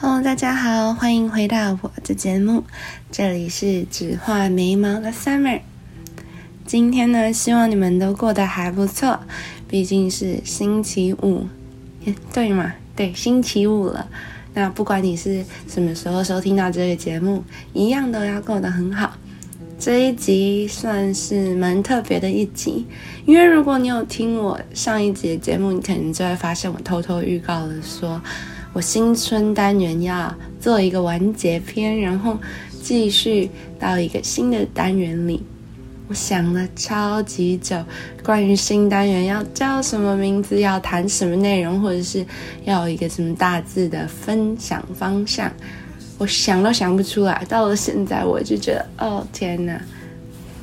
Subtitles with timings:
[0.00, 2.64] Hello，大家好，欢迎回到我的节目，
[3.12, 5.60] 这里是只画眉毛的 Summer。
[6.66, 9.20] 今天呢，希望你们都过得还不错，
[9.68, 11.46] 毕竟是星期五，
[12.32, 12.74] 对嘛？
[12.96, 14.08] 对，星期五了。
[14.54, 19.16] 那不管你是什么时候收听到这个节目，一样都要过得很好。
[19.78, 22.84] 这一集算是蛮特别的一集，
[23.24, 28.20] 因为如果你有听我上一集的节目，你可能就会发现我偷偷预告了说。
[28.74, 32.36] 我新春单元要做一个完结篇，然后
[32.82, 35.40] 继续到一个新的单元里。
[36.08, 37.76] 我想了超级久，
[38.24, 42.26] 关于新单元要叫什么名字，要谈什么内容，或者是
[42.64, 45.50] 要有一个什么大致的分享方向，
[46.18, 47.44] 我想都想不出来。
[47.48, 49.80] 到了现在，我就觉得，哦天哪！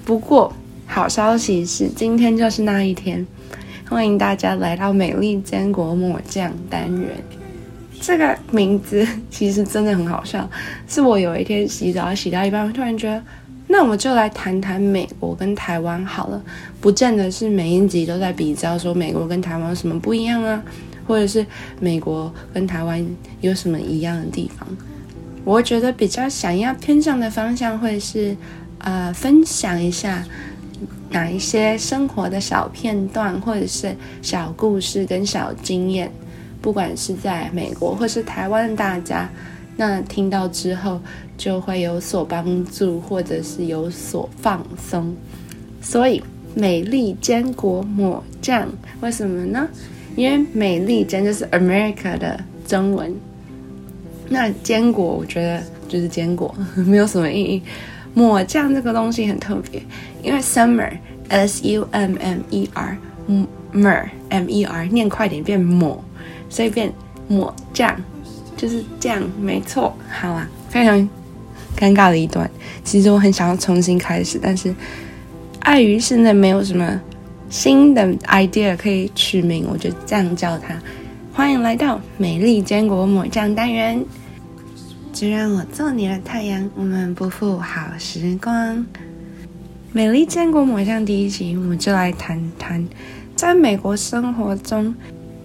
[0.03, 0.51] 不过
[0.85, 3.25] 好消息是，今天就是那一天，
[3.87, 7.40] 欢迎大家来到美丽坚果抹酱单元。
[8.01, 10.49] 这个名字 其实真的很好笑，
[10.87, 13.23] 是我有一天洗澡洗到一半，突然觉得，
[13.67, 16.41] 那我们就来谈谈美国跟台湾好了，
[16.81, 20.61] 不见得是每一集都在比较说美国跟台湾有什么不一样啊，
[21.07, 21.45] 或者是
[21.79, 23.05] 美国跟台湾
[23.39, 24.67] 有什么一样的地方。
[25.45, 28.35] 我觉得比较想要偏向的方向会是，
[28.79, 30.23] 呃，分享一下
[31.09, 36.11] 哪一些生活的小片段，或者是小故事跟小经验。
[36.61, 39.27] 不管是在美国或是台湾的大家，
[39.77, 41.01] 那听到之后
[41.37, 45.15] 就会有所帮助，或者是有所放松。
[45.81, 46.21] 所以
[46.53, 48.67] 美丽坚果抹酱，
[49.01, 49.67] 为什么呢？
[50.15, 53.15] 因为美丽真就是 America 的中文。
[54.29, 57.61] 那坚果我觉得就是坚果， 没有什么意义。
[58.13, 59.81] 抹酱这个东西很特别，
[60.21, 60.91] 因为 summer
[61.29, 62.97] s u m m e r
[63.73, 66.03] mer m e r 念快点变抹。
[66.51, 66.91] 随便
[67.29, 67.95] 抹酱，
[68.57, 69.95] 就是这样，没错。
[70.09, 70.99] 好啊，非常
[71.77, 72.47] 尴尬的一段。
[72.83, 74.75] 其实我很想要重新开始，但是
[75.61, 77.01] 碍于现在没有什么
[77.49, 80.75] 新的 idea 可以取名，我就这样叫它。
[81.33, 84.05] 欢迎来到美丽坚果抹酱单元。
[85.13, 88.85] 就让我做你的太阳，我们不负好时光。
[89.91, 92.85] 美丽坚果抹酱第一集，我们就来谈谈
[93.35, 94.93] 在美国生活中。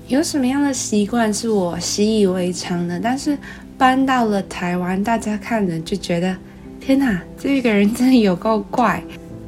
[0.09, 3.37] 有什么样的习惯是我习以为常的，但是
[3.77, 6.37] 搬到了台湾，大家看着就觉得，
[6.81, 9.03] 天哪，这个人真的有够怪。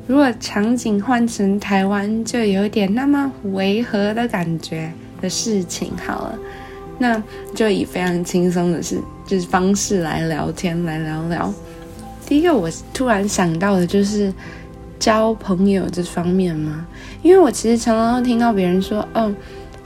[0.08, 5.92] 如果场景换成台湾，就有点那么违和的感觉的事情。
[6.04, 6.38] 好了，
[6.98, 7.22] 那
[7.54, 11.54] 就以非常轻松的事，就是方式来聊天，来聊聊。
[12.26, 14.34] 第一个我突然想到的就是
[14.98, 16.84] 交朋友这方面嘛，
[17.22, 19.32] 因为我其实常常会听到别人说，嗯。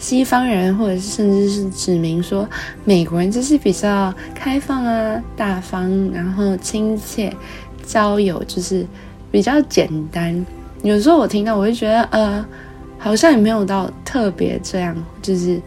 [0.02, 2.46] 西方人，或者是甚至是指明说
[2.84, 7.32] 美国人，就是比较开放啊、大方，然后亲切，
[7.86, 8.84] 交友就是
[9.30, 10.44] 比较简单。
[10.82, 12.44] 有时候我听到，我就觉得，呃，
[12.98, 15.62] 好像也没有到特别这样，就是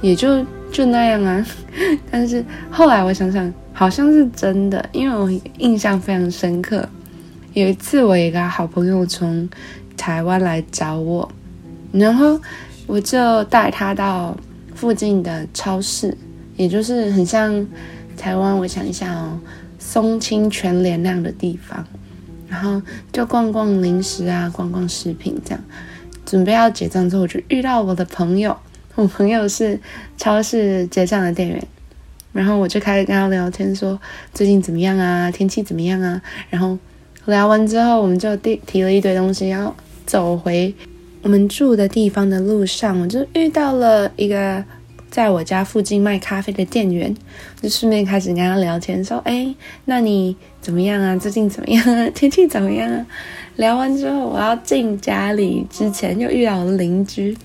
[0.00, 1.44] 也就就那样啊。
[2.08, 5.28] 但是后来我想想，好像是真的，因为我
[5.58, 6.88] 印象非常深刻。
[7.52, 9.50] 有一次，我一个好朋友从
[9.96, 11.28] 台湾来找我，
[11.90, 12.40] 然后。
[12.86, 14.36] 我就带他到
[14.74, 16.16] 附近的超市，
[16.56, 17.66] 也就是很像
[18.16, 19.38] 台湾，我想一下哦，
[19.78, 21.84] 松青全联那样的地方，
[22.48, 22.80] 然后
[23.12, 25.60] 就逛逛零食啊，逛逛食品这样。
[26.24, 28.56] 准备要结账之后，我就遇到我的朋友，
[28.94, 29.80] 我朋友是
[30.16, 31.68] 超市结账的店员，
[32.32, 34.00] 然后我就开始跟他聊天，说
[34.32, 36.78] 最近怎么样啊，天气怎么样啊，然后
[37.24, 39.74] 聊完之后，我们就提提了一堆东西，然后
[40.06, 40.72] 走回。
[41.22, 44.64] 我们住的地方的路上，我就遇到了一个
[45.10, 47.12] 在我家附近卖咖啡的店员，
[47.60, 49.52] 就顺便开始跟他聊天，说：“哎，
[49.86, 51.16] 那你怎么样啊？
[51.16, 52.08] 最近怎么样啊？
[52.10, 53.04] 天气怎么样啊？”
[53.56, 57.36] 聊完之后，我要进家里之前，又遇到了邻居，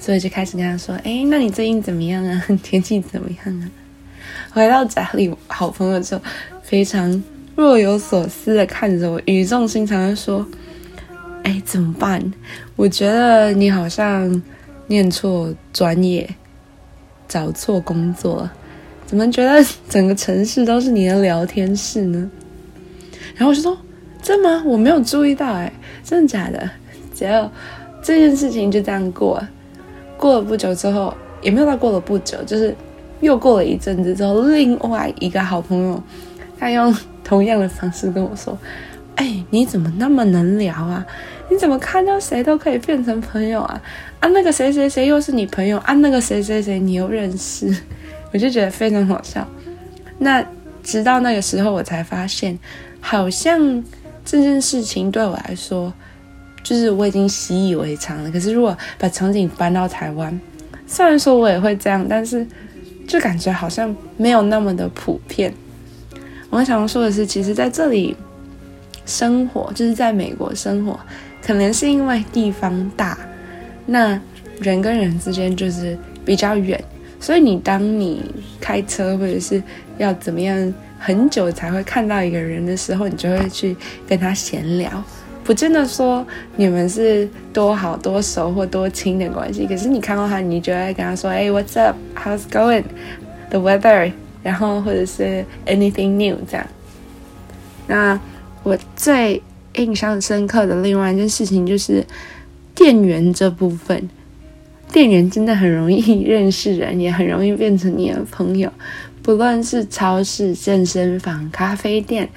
[0.00, 2.44] 所以就开始跟他说：“哎，那你最近怎么样啊？
[2.64, 3.70] 天气怎么样啊？”
[4.50, 6.20] 回到家里，好朋友就
[6.62, 7.22] 非常
[7.54, 10.44] 若有所思的看着我，语重心长的说。
[11.42, 12.22] 哎，怎么办？
[12.76, 14.42] 我觉得你好像
[14.86, 16.28] 念错专业，
[17.28, 18.48] 找错工作，
[19.06, 22.30] 怎么觉得整个城市都是你的聊天室呢？
[23.34, 23.76] 然后我就说：
[24.22, 24.62] 真吗？
[24.66, 25.72] 我没有注意到，哎，
[26.04, 26.70] 真的假的？
[27.14, 27.50] 结果
[28.02, 29.48] 这件事情就这样过了。
[30.16, 32.74] 过了不久之后，也没有到过了不久，就是
[33.20, 36.02] 又过了一阵子之后，另外一个好朋友，
[36.58, 36.94] 他用
[37.24, 38.56] 同样的方式跟我说。
[39.20, 41.06] 哎，你怎么那么能聊啊？
[41.50, 43.78] 你怎么看到谁都可以变成朋友啊？
[44.18, 45.92] 啊，那个谁谁谁又是你朋友啊？
[45.92, 47.70] 那个谁谁谁你又认识？
[48.32, 49.46] 我就觉得非常好笑。
[50.16, 50.42] 那
[50.82, 52.58] 直到那个时候，我才发现，
[52.98, 53.84] 好像
[54.24, 55.92] 这件事情对我来说，
[56.62, 58.30] 就是我已经习以为常了。
[58.30, 60.40] 可是如果把场景搬到台湾，
[60.86, 62.46] 虽然说我也会这样，但是
[63.06, 65.52] 就感觉好像没有那么的普遍。
[66.48, 68.16] 我想说的是，其实在这里
[69.06, 70.98] 生活，就是在美国生活，
[71.42, 73.18] 可能是因为地方大，
[73.86, 74.20] 那
[74.60, 76.82] 人跟人之间就是比较远。
[77.18, 78.22] 所以你当你
[78.60, 79.62] 开车或者是
[79.98, 83.76] 要怎么样很久才会看到一个人的时候，你就会去
[84.08, 84.90] 跟他闲聊，
[85.44, 86.26] 不真的说
[86.56, 89.66] 你们是多好多熟或多亲的关系。
[89.66, 91.96] 可是你看到他，你就会跟他说：“哎，What's up?
[92.14, 92.84] How's going?
[93.50, 94.12] The weather？”
[94.42, 96.66] 然后或者是 “Anything new？” 这样。
[97.86, 98.20] 那
[98.62, 99.42] 我最
[99.76, 102.04] 印象深刻的另外一件事情就是
[102.74, 104.08] 店员这部分。
[104.92, 108.70] 店员真的很容易认识人，也很容易变成你的朋友。
[109.22, 112.28] 不论是超市、健身房、咖啡店，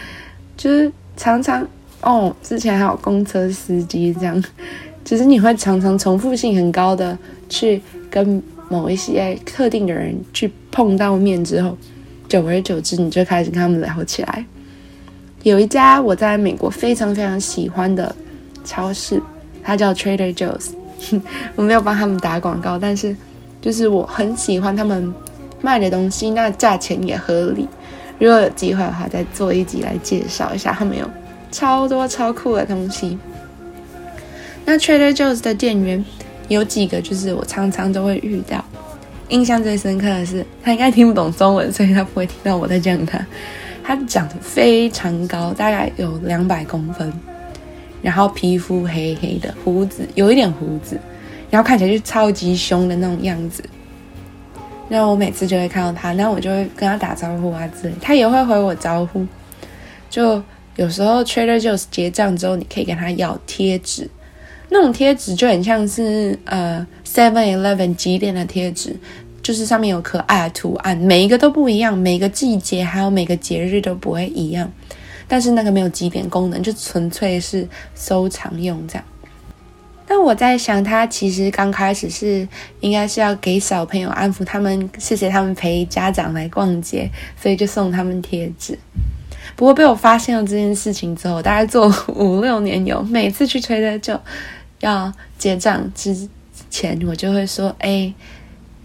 [0.55, 1.67] 就是常常
[2.01, 4.43] 哦，之前还有公车司机这样，
[5.03, 7.17] 就是你会常常重复性很高的
[7.49, 7.81] 去
[8.11, 11.75] 跟某一些特定的人去碰到面之后，
[12.29, 14.45] 久而久之，你就开始跟他们聊起来。
[15.43, 18.15] 有一家我在美国非常非常喜欢的
[18.63, 19.21] 超市，
[19.61, 20.69] 它叫 Trader Joe's。
[21.55, 23.13] 我没有帮他们打广告，但是
[23.61, 25.13] 就是我很喜欢他们
[25.61, 27.67] 卖的东西，那价钱也合理。
[28.19, 31.05] 如果有机会的话，再做一集来介绍一下，他们有
[31.51, 33.19] 超多超酷的东西。
[34.63, 36.03] 那 Trader Joe's 的店员
[36.47, 38.63] 有几个，就是我常常都会遇到。
[39.27, 43.19] 印象最深刻的是，他应该听不懂中文，所以他不会听到我在讲他。
[43.83, 47.11] 他长得非常高，大概有两百公分。
[48.01, 50.99] 然后皮肤黑黑的，胡子有一点胡子，
[51.49, 53.63] 然后看起来就超级凶的那种样子。
[54.89, 59.25] 那我每次就会看到他，那我就会跟他打招呼啊之类，他也会回我招呼。
[60.09, 60.43] 就
[60.75, 64.09] 有时候 Trader Joe's 结账之后，你可以跟他要贴纸，
[64.69, 68.95] 那种贴纸就很像是呃 Seven Eleven 几点的贴纸，
[69.43, 74.71] 就是上面有可爱的图案，每一个都不一样，每个季节还有每个节日都不会一样。
[75.27, 79.03] 但是那个没有几点功能，就纯粹是收藏用这样。
[80.05, 82.47] 但我在想，他其实刚开始是
[82.81, 87.09] 应该是要给小朋友安抚他们，谢谢他们陪家长来逛街，
[87.41, 88.77] 所以就送他们贴纸。
[89.55, 94.19] 不过被我发现了这件事情之后，大概做五六年有，每次去催的就
[94.81, 96.29] 要结账之
[96.69, 98.13] 前，我就会说：“哎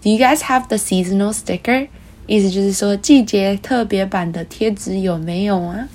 [0.01, 1.87] ，Do you guys have the seasonal sticker？”
[2.27, 5.87] 意思就是说季节特别版的贴纸有没有啊？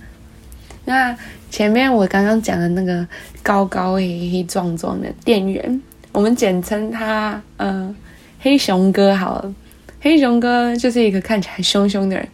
[0.85, 1.17] 那
[1.49, 3.07] 前面我刚刚讲的那个
[3.43, 5.81] 高高黑黑壮壮的店员，
[6.11, 7.95] 我们简称他呃
[8.41, 9.55] 黑熊哥好了。
[10.01, 12.29] 黑熊哥就是一个看起来凶凶的人，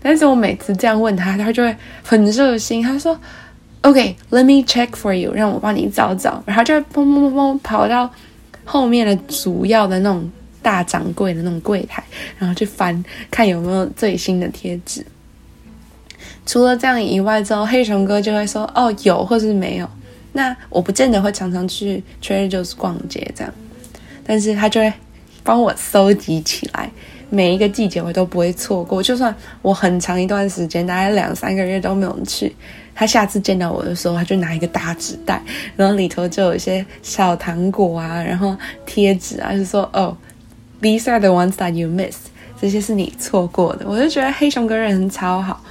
[0.00, 1.74] 但是我每次这样问他，他就会
[2.04, 2.80] 很热心。
[2.82, 3.18] 他说
[3.80, 8.08] ：“OK，let me check for you，让我帮你找找。”然后就砰砰砰砰跑到
[8.64, 10.30] 后面的主要的那种
[10.66, 12.02] 大掌柜的那种柜台，
[12.40, 15.06] 然后去翻看有没有最新的贴纸。
[16.44, 19.88] 除了这样以外，之后黑熊哥就会说：“哦，有，或是没有。”
[20.34, 23.54] 那我不见得会常常去 Trader Joe's 逛街这样，
[24.26, 24.92] 但是他就会
[25.44, 26.90] 帮我搜集起来，
[27.30, 29.00] 每一个季节我都不会错过。
[29.00, 32.52] 就算我很长一段时间，大概两三个月都没有去，
[32.92, 35.40] 他下次见到我的时候，他就拿一个大纸袋，
[35.76, 40.16] 然后里头就有一些小糖果啊，然后贴纸啊，就说：“哦
[40.80, 42.16] ，These are the ones that you miss
[42.60, 45.62] 这些是你错过的。”我就觉得黑熊哥人超好。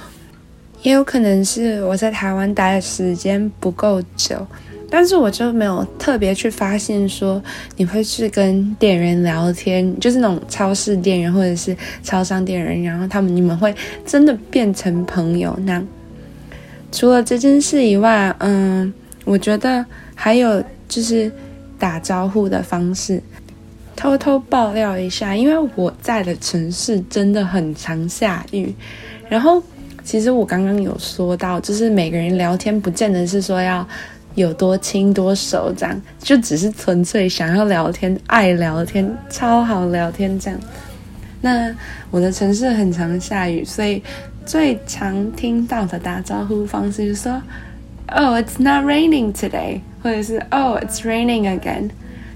[0.82, 4.46] 也有可能是我在台湾待的时间不够久，
[4.88, 7.42] 但是我就没有特别去发现说
[7.76, 15.58] 你会去跟店员聊天，就是那种超市店员或者是超商店员，然后他们你们会真的变成朋友。
[15.64, 15.82] 那
[16.92, 18.92] 除了这件事以外，嗯，
[19.24, 19.84] 我觉得
[20.14, 21.32] 还有就是
[21.80, 23.20] 打招呼的方式，
[23.96, 28.72] 偷偷爆料一下，因为我在的城市真的很常下雨，
[29.28, 29.62] 然后。
[30.04, 33.84] 其实我刚刚有说到，就是每个人聊天不见得是说要
[34.36, 40.60] 有多亲多熟这样，就只是纯粹想要聊天、爱聊天、超好聊天这样。
[41.40, 41.74] 那
[42.12, 44.00] 我的城市很常下雨，所以
[44.44, 47.42] 最常听到的打招呼方式就是说
[48.06, 51.90] ：“Oh, it's not raining today。”或者是 “Oh, it's raining again。”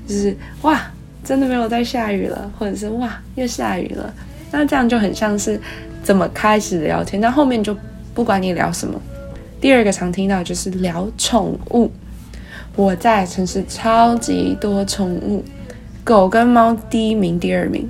[0.09, 0.90] 就是哇，
[1.24, 4.12] 真的没有在下雨了，或者是哇，又下雨了。
[4.50, 5.60] 那这样就很像是。
[6.02, 7.20] 怎么开始聊天？
[7.20, 7.76] 但后面就
[8.14, 8.98] 不管你聊什么。
[9.60, 11.92] 第二个常听到就是聊宠物。
[12.74, 15.44] 我在城市超级多宠物，
[16.02, 17.86] 狗跟猫第一名，第二名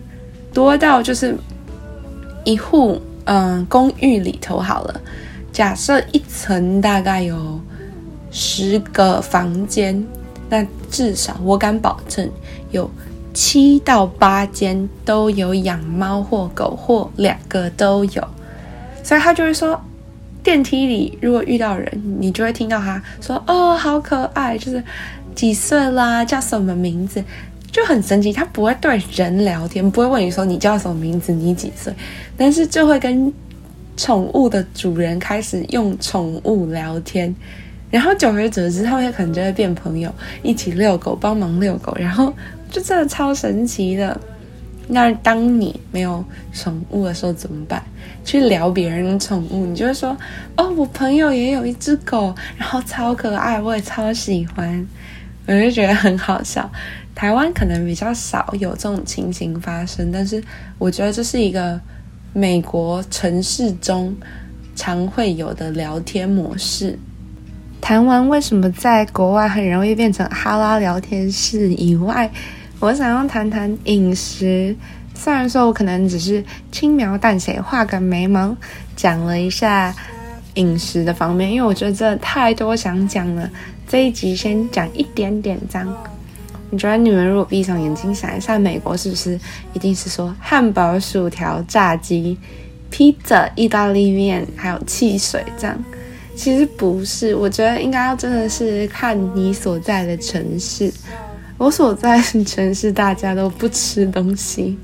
[0.53, 1.37] 多到就是
[2.45, 5.01] 一户嗯，公寓里头好了，
[5.53, 7.61] 假设一层大概有
[8.33, 10.05] 十个房间，
[10.49, 12.29] 那至少我敢保证
[12.73, 12.91] 有
[13.43, 18.23] 七到八间都有养猫或狗，或两个都有。
[19.03, 19.81] 所以他就会说，
[20.43, 24.85] 电梯里如果遇到人，你就会听到他说：“哦，好可爱，就是
[25.35, 27.25] 几岁啦，叫什么名字。”
[27.73, 31.91] 就很神奇，他不会对人聊天，不会问你说你叫什么名字，你几岁，
[32.37, 33.33] 但是就会跟
[33.97, 37.35] 宠物的主人开始用宠物聊天，
[37.91, 42.31] 然后久而久之，他们可能就会变朋友，一起遛狗，帮忙遛狗，然后
[42.71, 44.19] 就真的超神奇的。
[44.93, 47.81] 那当你没有宠物的时候怎么办？
[48.25, 50.17] 去聊别人的宠物，你就会说
[50.57, 54.87] ：“哦，我朋友也有一只狗，然后超可爱，我也超喜欢。”
[55.47, 56.69] 我就觉得很好笑。
[57.15, 60.43] 台湾可能比较少有这种情形发生，但是
[60.79, 61.81] 我觉得这是一个
[62.33, 64.15] 美国城市中
[64.75, 66.99] 常会有的聊天模式。
[67.81, 72.31] 谈完为什么在国外很容易变成哈拉聊天室以外，
[72.81, 74.75] 我想要谈谈饮食。
[75.15, 78.57] 虽然说我可能只是轻描淡写画个眉毛，
[78.97, 79.95] 讲了一下
[80.55, 83.49] 饮食的方面，因为我觉得真的太多想讲了。
[83.87, 85.95] 这一集先讲一点点这样。
[86.71, 89.39] 你觉得你们如果闭上眼睛想一下，美国是不是
[89.75, 92.39] 一定是说汉堡、薯条、炸鸡、
[92.89, 95.85] 披萨、意大利面，还有汽水这样？
[96.35, 100.91] 其实不是，我觉得应该要真的是看你所在的城市。
[101.61, 104.79] 我所在城市大家都不吃东西，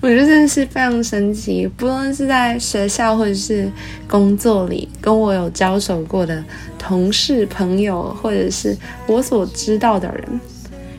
[0.00, 1.70] 我觉得真的是非常神奇。
[1.76, 3.70] 不论是在学校或者是
[4.08, 6.42] 工作里，跟我有交手过的
[6.78, 8.74] 同事、朋友，或者是
[9.06, 10.40] 我所知道的人。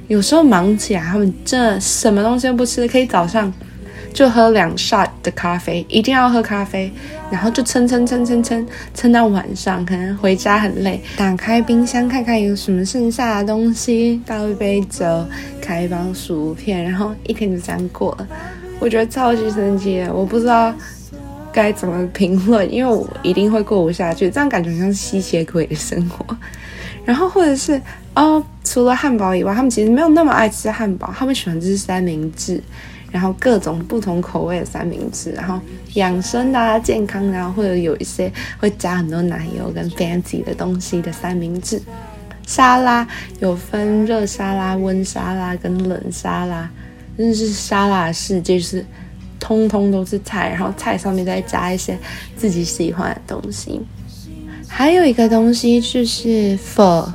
[0.07, 3.51] 有时候忙起来，他们这什么东西都不吃，可以早上
[4.15, 6.89] 就喝两 shot 的咖啡，一定要喝咖啡，
[7.29, 15.05] 然后就撑撑撑撑撑撑到晚上，可能回家很累，打开冰箱看看有什么剩下的东西，倒一杯酒，
[15.61, 18.25] 开一包薯片，然后一天就这样过了。
[18.79, 20.73] 我觉得超级神奇，我不知道
[21.51, 26.25] 该怎么评论，因为我一定会过不下去，这样感觉像吸血鬼的生活。
[27.03, 27.81] 然后或者是。
[28.15, 32.63] 哦，除了汉堡以外，他们其实没有那么爱吃汉堡，他们喜欢吃三明治，
[33.11, 35.59] 然后各种不同口味的三明治，然后
[35.93, 41.81] 养生啊、健康啊，或者有一些会加很多奶油跟 fancy 的东西的三明治。
[42.47, 43.07] 沙拉
[43.39, 46.69] 有分热沙拉、温沙拉跟冷沙拉，
[47.17, 48.85] 真的是沙拉世界，是
[49.39, 51.97] 通通都是菜，然后菜上面再加一些
[52.35, 53.81] 自己喜欢的东西。
[54.67, 57.11] 还有一个东西就是 for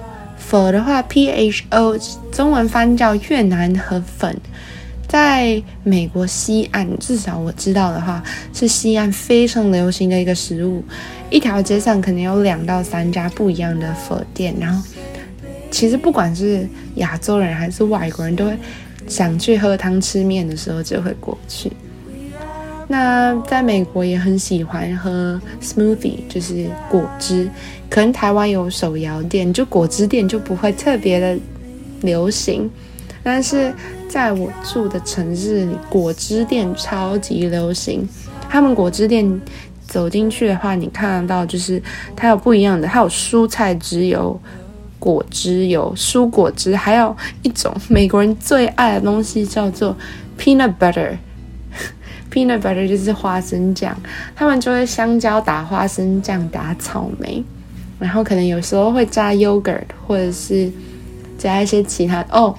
[0.50, 1.96] for 的话，P H O，
[2.32, 4.36] 中文翻叫越南河粉，
[5.10, 10.84] 在美国西岸，至少我知道的话，是西岸非常流行的一个食物。
[11.30, 14.80] 一条街上可能有两到三家不一样的粉店，然后
[15.68, 16.64] 其实不管是
[16.94, 18.56] 亚洲人还是外国人都会
[19.08, 21.72] 想去喝汤吃面的时候就会过去。
[22.86, 27.50] 那在美国也很喜欢喝 smoothie，就是果汁。
[27.88, 31.36] 可能台湾有手摇店，就果汁店就不会特别的
[32.02, 32.70] 流行。
[33.24, 33.74] 但是
[34.10, 38.06] 在我住的城市里，果汁店超级流行。
[38.48, 39.40] 他们果汁店
[39.86, 41.80] 走进去的话，你看得到就是
[42.16, 44.38] 它有不一样的，它有蔬菜汁、有
[44.98, 49.96] 果汁、有蔬果汁，还有一种美国人最爱的东西叫做
[50.36, 51.16] peanut butter。
[52.32, 53.96] Peanut butter 就是花生酱，
[54.34, 57.44] 他们就会香蕉打花生酱打草莓，
[58.00, 60.68] 然后可能有时候会加 yogurt 或者是
[61.38, 62.52] 加一些其他哦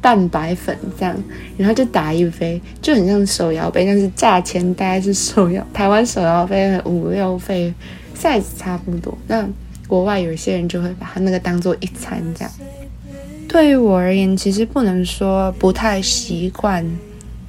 [0.00, 1.16] 蛋白粉这样，
[1.56, 7.72] 然后就打一杯，就很像手摇杯，但是价钱大概是手摇 台湾手摇杯的五六倍
[8.16, 9.16] ，size 差不多。
[9.26, 9.48] 那
[9.86, 12.52] 国外有些人就会把它那个当做一餐这样。
[13.48, 16.84] 对于我而言，其实不能说不太习惯。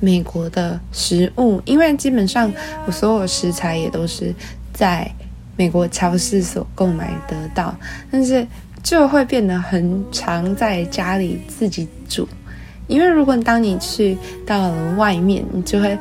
[0.03, 2.51] 美国的食物，因为基本上
[2.87, 4.33] 我所有食材也都是
[4.73, 5.07] 在
[5.55, 7.77] 美国超市所购买得到，
[8.09, 8.43] 但是
[8.81, 12.27] 就会变得很常在家里自己煮。
[12.91, 15.97] 因为如果当你去到了外面，你就会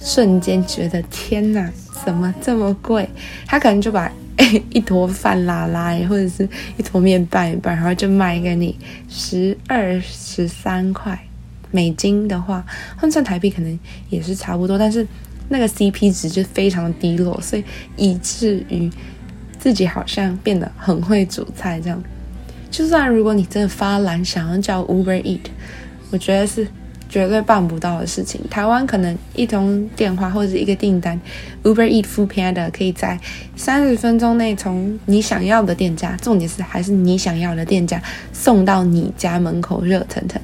[0.00, 1.68] 瞬间觉得天哪，
[2.04, 3.08] 怎么这么贵？
[3.44, 4.10] 他可能就把
[4.70, 8.78] 一坨饭拉拉，或者是一坨面拌一拌，然后就卖给你
[9.08, 11.18] 十二十三块。
[11.70, 12.64] 美金的话
[12.96, 13.78] 换算台币可能
[14.08, 15.06] 也是差不多，但是
[15.48, 17.64] 那个 CP 值就非常的低落，所以
[17.96, 18.88] 以至于
[19.58, 22.00] 自己好像变得很会煮菜这样。
[22.70, 25.40] 就算如果你真的发懒想要叫 Uber Eat，
[26.10, 26.66] 我觉得是
[27.08, 28.40] 绝对办不到的事情。
[28.50, 31.18] 台湾可能一通电话或者一个订单
[31.62, 33.18] ，Uber Eat、Food Panda 可以在
[33.56, 40.40] 三十分钟内从你想要的店家，重点是还是你想要的店家送到你家门口，热腾腾。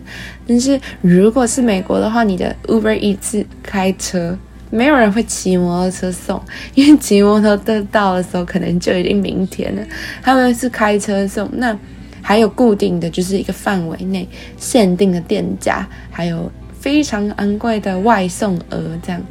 [0.46, 4.38] 但是如果是美国的话，你的 Uber Eat 是开车，
[4.70, 6.40] 没有人会骑摩托车送，
[6.74, 9.82] 因为骑摩托车到的时候可能就已经明天了。
[10.22, 11.78] 他们是开车送，那。
[12.26, 14.26] 还有固定的就是一个范围内
[14.56, 16.50] 限定的店家，还有
[16.80, 19.22] 非常昂贵的外送额，这样，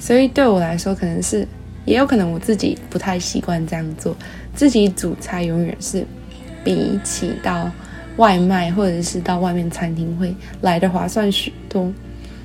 [0.00, 1.46] 所以对我来说，可能是
[1.84, 4.16] 也有可能我自己不太习惯这样做，
[4.52, 6.04] 自己煮菜永远是
[6.64, 7.70] 比起到
[8.16, 11.88] 外卖或者是到外面餐厅会来的划算许多。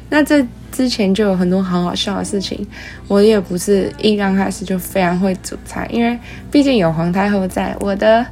[0.07, 2.63] 那这之前就有很多很好笑的事情，
[3.07, 6.15] 我也不是一刚开始就非常会煮菜，因为
[6.51, 8.23] 毕竟有皇太后在，我的。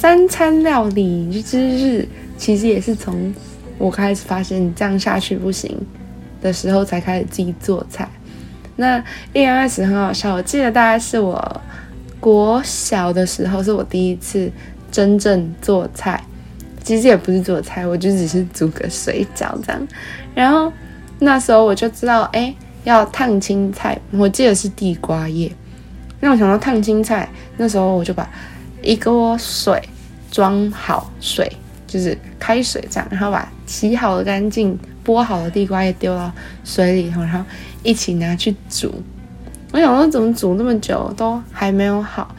[0.00, 3.34] 三餐料理之日，其实也是从
[3.76, 5.78] 我开始发现这样下去不行
[6.40, 8.08] 的时候，才开始自己做菜。
[8.76, 8.98] 那
[9.34, 11.60] 一开始很好笑，我记得大概是我
[12.18, 14.50] 国小的时候，是我第一次
[14.90, 16.24] 真正做菜。
[16.82, 19.86] 其实也不是做菜，我就只是煮个水饺这样。
[20.34, 20.72] 然后
[21.18, 22.54] 那时候我就知道，哎，
[22.84, 25.52] 要烫青菜，我记得是地瓜叶。
[26.20, 27.28] 那我想到烫青菜，
[27.58, 28.26] 那时候我就把。
[28.82, 29.78] 一锅水
[30.30, 31.50] 装好水，
[31.86, 36.30] 就是开水这样，然后把洗好的干净、剥好的地瓜也丢到
[36.64, 37.44] 水里头，然后
[37.82, 39.02] 一起拿去煮。
[39.72, 42.34] 我想说，怎么煮那么久都还没有好？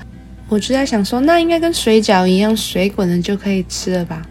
[0.49, 4.21] 我就在想说，那应该跟水饺一样，水滚了就可以吃了吧？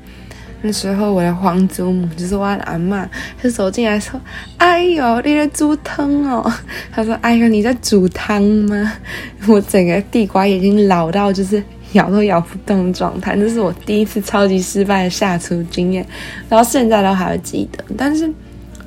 [0.62, 3.08] 那时候我的皇祖母就是我的阿妈，
[3.40, 4.20] 她走进来说
[4.58, 6.52] ：“哎呦，你在煮汤哦？”
[6.92, 8.92] 她说：“哎呦，你在煮汤吗？”
[9.48, 11.62] 我整个地瓜已经老到就是。
[11.92, 16.06] 咬都咬不动的状态，这是我第一次超级失败的下厨经验，
[16.48, 17.84] 然后现在都还会记得。
[17.96, 18.30] 但是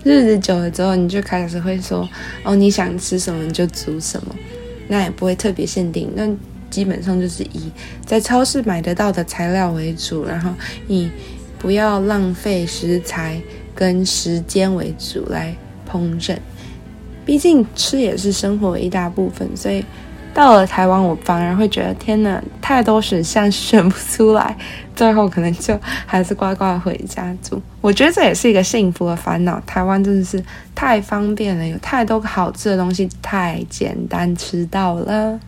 [0.04, 2.08] 日子久了之后，你就开始会说
[2.44, 4.34] ：“哦，你想吃什么你就煮什么，
[4.88, 6.10] 那也不会特别限定。
[6.16, 6.30] 那
[6.70, 7.72] 基本上就是以
[8.06, 10.50] 在超市买得到的材料为主，然后
[10.88, 11.10] 以
[11.60, 13.42] 不要浪费食材
[13.76, 15.54] 跟时间为主来
[15.92, 16.38] 烹饪。
[17.26, 19.84] 毕竟吃也是生活一大部分，所以。
[20.34, 24.58] 到了台湾，我反而会觉得天哪，太多选项选不出来，
[24.96, 27.62] 最后可能就还是乖乖回家住。
[27.82, 29.62] 我觉得这也是一个幸福的烦恼。
[29.66, 30.44] 台湾真的是
[30.74, 35.40] 太方便了，有太多好吃的东西，太简单吃到了。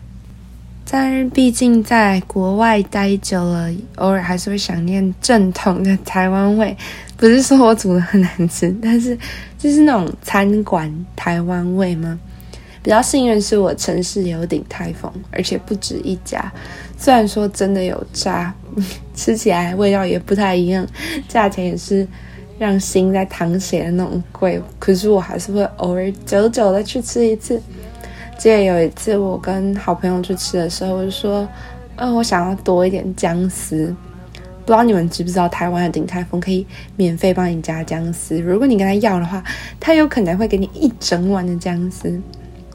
[0.88, 6.76] 但是毕竟在国外待久了，偶尔还是会想念正统的台湾味。
[7.16, 9.18] 不是说我煮的很难吃，但是
[9.58, 12.16] 就是那种餐馆台湾味吗？
[12.86, 16.40] 比较幸运是我城市有顶泰丰，而且不止一家。
[16.96, 18.54] 虽然说真的有差，
[19.12, 20.86] 吃起来味道也不太一样，
[21.26, 22.06] 价钱也是
[22.60, 24.62] 让心在淌血的那种贵。
[24.78, 27.60] 可是我还是会偶尔久久的去吃一次。
[28.38, 31.48] 记得有一次我跟好朋友去吃的时候，我就说
[31.98, 33.92] ：“嗯，我想要多一点姜丝。”
[34.64, 38.38] 不知道你们知不知道，台湾的鼎泰丰可以免费帮你加姜丝。
[38.40, 39.42] 如果你跟他要的话，
[39.80, 42.20] 他有可能会给你一整碗的姜丝。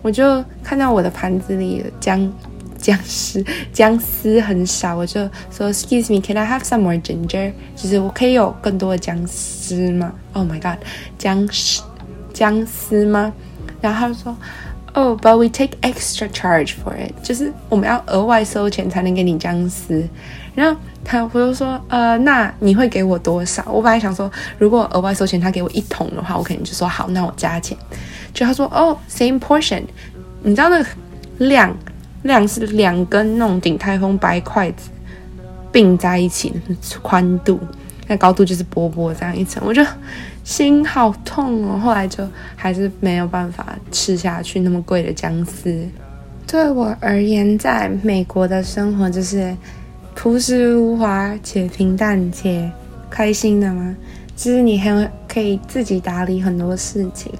[0.02, 2.32] 我就看到我的盘子里姜
[2.78, 7.52] 姜丝姜丝很少，我就说 Excuse me, can I have some more ginger？
[7.76, 10.84] 就是我可以有更多的姜丝吗？Oh my god，
[11.18, 11.84] 姜丝
[12.34, 13.32] 姜丝吗？
[13.80, 14.36] 然后他就说
[14.94, 20.08] ，Oh, but we take extra charge for it，就是我们要额外收钱才能给你姜丝。
[20.56, 23.64] 然后他我就说，呃，那你会给我多少？
[23.72, 27.78] 我本来想说，如果额外收钱，他给我一桶的话，我肯定就说好，那我加钱。
[28.34, 29.84] 就他说哦，same portion，
[30.44, 30.86] 你知道那个
[31.40, 31.76] 量
[32.24, 34.90] 量是两根那种顶泰丰白筷子
[35.72, 37.60] 并在一起的宽度，
[38.08, 39.84] 那高度就是薄薄这样一层，我就
[40.44, 41.80] 心好痛哦。
[41.80, 45.88] 后来就还是没有办法吃下去那么贵的姜丝。
[46.48, 49.56] 对我而言，在美国的生活就是
[50.16, 52.70] 朴实无华且平淡且
[53.10, 53.96] 开心的吗？
[54.36, 57.32] 其实你很可以自己打理很多事情。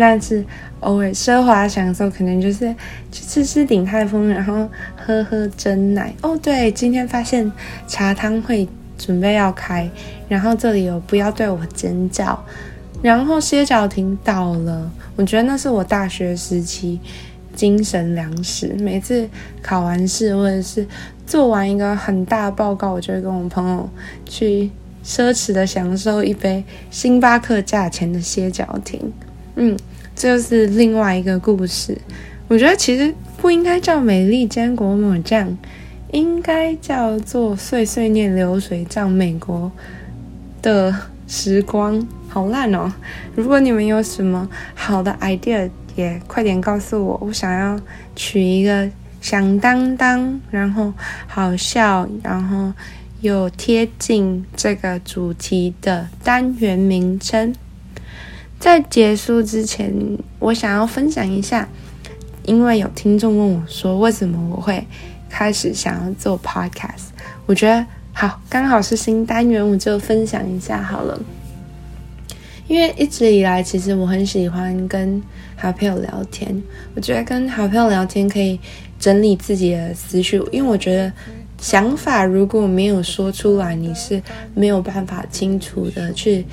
[0.00, 0.44] 但是
[0.80, 2.74] 偶尔奢华享受，可能就是
[3.10, 6.12] 去吃吃鼎泰丰，然后喝喝真奶。
[6.22, 7.50] 哦，对，今天发现
[7.86, 9.88] 茶汤会准备要开，
[10.28, 12.42] 然后这里有不要对我尖叫，
[13.02, 14.90] 然后歇脚亭倒了。
[15.16, 16.98] 我觉得那是我大学时期
[17.54, 18.74] 精神粮食。
[18.78, 19.28] 每次
[19.60, 20.86] 考完试或者是
[21.26, 23.88] 做完一个很大报告，我就会跟我朋友
[24.24, 24.70] 去
[25.04, 29.12] 奢侈的享受一杯星巴克价钱的歇脚亭。
[29.56, 29.76] 嗯，
[30.14, 31.96] 这就是另外一个故事。
[32.48, 35.56] 我觉得其实不应该叫美丽坚果抹酱，
[36.10, 39.10] 应该叫做碎碎念流水账。
[39.10, 39.70] 美国
[40.60, 40.94] 的
[41.26, 42.92] 时光好烂哦！
[43.34, 47.18] 如果你们有什么好的 idea，也快点告诉我。
[47.22, 47.80] 我想要
[48.14, 48.88] 取一个
[49.20, 50.92] 响当当，然后
[51.26, 52.72] 好笑，然后
[53.22, 57.54] 又贴近这个主题的单元名称。
[58.62, 59.92] 在结束之前，
[60.38, 61.68] 我想要分享一下，
[62.44, 64.86] 因为有听众问我说，为什么我会
[65.28, 67.08] 开始想要做 podcast？
[67.44, 71.20] 我觉得好，刚好是新单元，我就分享一下好了。
[72.68, 75.20] 因为一直以来，其实我很喜欢跟
[75.56, 76.62] 好朋友聊天。
[76.94, 78.60] 我觉得跟好朋友聊天可以
[78.96, 81.12] 整理自己的思绪，因为我觉得
[81.58, 84.22] 想法如果没有说出来，你是
[84.54, 86.46] 没有办法清楚的去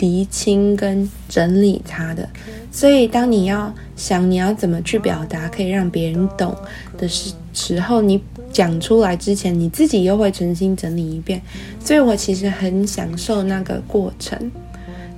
[0.00, 2.28] 厘清跟整理它的。
[2.70, 6.56] 所以，当你要想你要怎么去表达，可以让别人懂
[6.96, 11.40] 的时时候，你讲出来之前，你自己又会重新整理一遍。
[11.84, 14.50] 所以我其实很享受那个过程。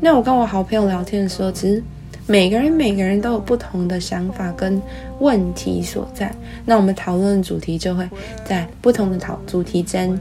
[0.00, 1.80] 那我跟我好朋友聊天的时候，其实
[2.26, 4.82] 每个人每个人都有不同的想法跟
[5.20, 6.34] 问题所在。
[6.64, 8.08] 那我们讨论主题就会
[8.44, 10.18] 在不同的讨主题间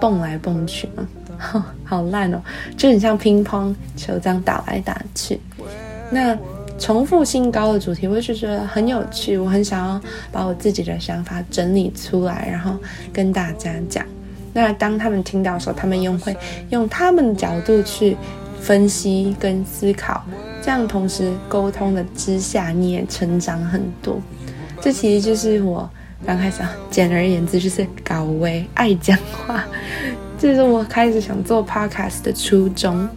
[0.00, 1.06] 蹦来蹦去嘛，
[1.84, 2.40] 好烂哦，
[2.76, 5.40] 就很像乒乓球这样打来打去。
[6.10, 6.36] 那
[6.78, 12.76] 重复性高的主题，我就觉得很有趣，我很想要把我自己的想法整理出来，然后
[13.12, 14.04] 跟大家讲。
[14.52, 16.36] 那当他们听到的时候，他们用会
[16.70, 18.16] 用他们的角度去。
[18.58, 20.24] 分析跟思考，
[20.60, 24.20] 这样同时沟通的之下，你也成长很多。
[24.80, 25.88] 这其实就是我
[26.26, 29.64] 刚开始，简而言之就是搞为爱讲话，
[30.38, 33.08] 这是我开始想做 podcast 的初衷。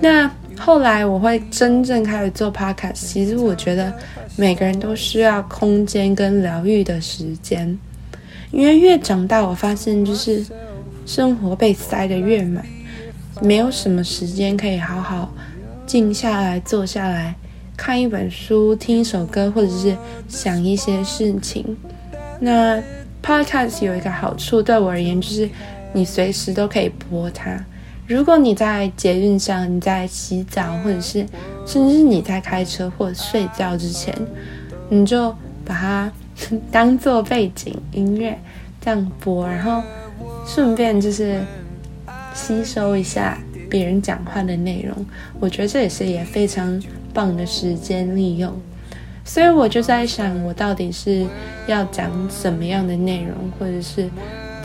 [0.00, 3.92] 那后来我会真正开始做 podcast，其实我觉得
[4.36, 7.78] 每个人都需要空间跟疗愈的时间，
[8.50, 10.44] 因为越长大，我发现就是
[11.06, 12.64] 生活被塞得越满。
[13.40, 15.32] 没有什么时间可以好好
[15.86, 17.34] 静下来、坐下来
[17.76, 19.96] 看一本书、听一首歌，或者是
[20.28, 21.76] 想一些事情。
[22.40, 22.82] 那
[23.22, 25.48] podcast 有一个好处，对我而言就是
[25.92, 27.64] 你随时都可以播它。
[28.06, 31.26] 如果你在捷运上、你在洗澡，或者是
[31.66, 34.14] 甚至你在开车或睡觉之前，
[34.88, 35.30] 你就
[35.64, 36.12] 把它
[36.70, 38.38] 当做背景音乐
[38.80, 39.82] 这样播，然后
[40.46, 41.40] 顺便就是。
[42.34, 43.36] 吸收一下
[43.68, 45.04] 别人讲话的内容，
[45.40, 46.80] 我觉得这也是也非常
[47.12, 48.54] 棒的时间利用。
[49.24, 51.26] 所以我就在想，我到底是
[51.66, 54.08] 要讲什么样的内容，或者是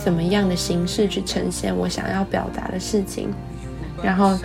[0.04, 3.30] 怎么样的形式去呈现我想要表达的事情。
[4.04, 4.38] 然后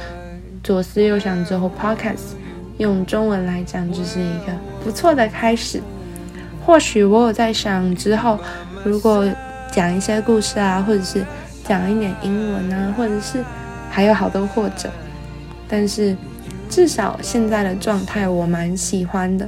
[0.63, 2.37] 左思右想之后，Podcast
[2.79, 4.53] 用中文来讲就是一个
[4.85, 5.83] 不错的开始。
[6.65, 8.39] 或许我有在想之后，
[8.85, 9.29] 如果
[9.73, 11.25] 讲一些故事啊，或者是。
[11.65, 13.45] 讲一点英文啊，或者是
[13.91, 14.89] 还有好多或者，
[15.69, 16.17] 但是
[16.71, 19.47] 至少现在的状态我蛮喜欢的，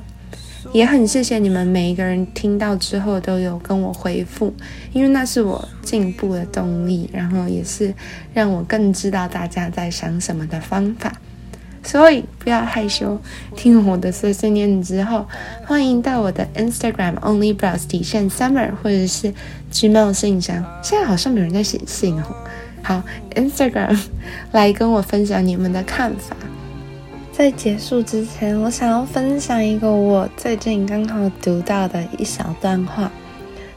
[0.73, 4.55] 也很谢谢你们每一个人听到之后都有跟我回复，
[4.92, 7.94] 因为那是我进步的动力，然后也是
[8.35, 11.12] 让我更知道大家在想什么的方法。
[11.83, 13.18] 所以不要害羞，
[13.57, 15.27] 听我的碎碎念之后，
[15.64, 19.33] 欢迎到我的 Instagram Only Browse 底线 Summer，或者是
[19.73, 20.62] Gmail 信箱。
[20.83, 22.25] 现在好像没有人在写信哦。
[22.83, 23.03] 好
[23.35, 23.99] ，Instagram
[24.53, 26.37] 来跟我分享你们的看法。
[27.40, 33.11] 在结束之前，我想要分享一个我最近刚好读到的一小段话，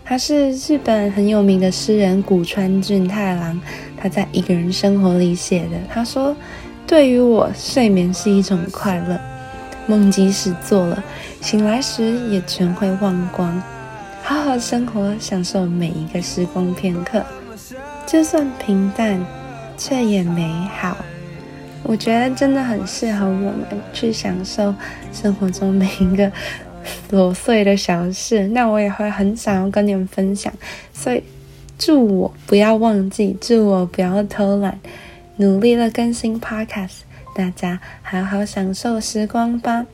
[0.03, 3.57] 他是日本很有名的诗人古川俊太郎，
[3.95, 5.77] 他在一个人生活里写的。
[5.89, 6.35] 他说。
[6.85, 9.17] 对于我，睡眠是一种快乐。
[9.87, 11.01] 梦即使做了，
[11.39, 13.63] 醒来时也全会忘光。
[14.21, 17.23] 好好生活，享受每一个时光片刻，
[18.05, 19.25] 就算平淡，
[19.77, 20.97] 却也美好。
[21.83, 23.53] 我觉得真的很适合我们
[23.91, 24.73] 去享受
[25.11, 26.31] 生活中每一个
[27.11, 28.47] 琐碎的小事。
[28.47, 30.51] 那我也会很想要跟你们分享，
[30.93, 31.21] 所以
[31.77, 34.79] 祝我不要忘记，祝我不要偷懒。
[35.37, 37.01] 努力的更新 Podcast，
[37.35, 39.85] 大家好好享受时光吧。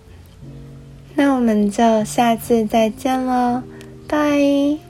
[1.15, 3.63] 那我们就下次再见喽，
[4.07, 4.88] 拜。